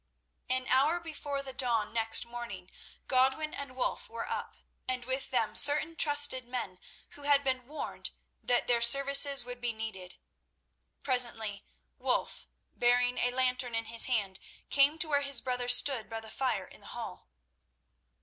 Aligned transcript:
An 0.49 0.65
hour 0.67 0.99
before 0.99 1.43
the 1.43 1.53
dawn 1.53 1.93
next 1.93 2.25
morning 2.25 2.71
Godwin 3.07 3.53
and 3.53 3.75
Wulf 3.75 4.09
were 4.09 4.27
up, 4.27 4.55
and 4.87 5.05
with 5.05 5.29
them 5.29 5.55
certain 5.55 5.95
trusted 5.95 6.43
men 6.47 6.79
who 7.09 7.21
had 7.21 7.43
been 7.43 7.67
warned 7.67 8.09
that 8.41 8.65
their 8.65 8.81
services 8.81 9.45
would 9.45 9.61
be 9.61 9.73
needed. 9.73 10.15
Presently 11.03 11.63
Wulf, 11.99 12.47
bearing 12.75 13.19
a 13.19 13.29
lantern 13.29 13.75
in 13.75 13.85
his 13.85 14.05
hand, 14.05 14.39
came 14.71 14.97
to 14.97 15.07
where 15.07 15.21
his 15.21 15.39
brother 15.39 15.67
stood 15.67 16.09
by 16.09 16.19
the 16.19 16.31
fire 16.31 16.65
in 16.65 16.81
the 16.81 16.87
hall. 16.97 17.27